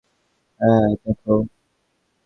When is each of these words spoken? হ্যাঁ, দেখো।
হ্যাঁ, 0.59 0.87
দেখো। 1.03 1.33